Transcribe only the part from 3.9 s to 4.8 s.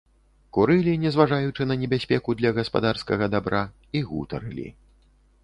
і гутарылі.